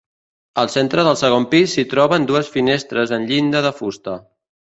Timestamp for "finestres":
2.57-3.15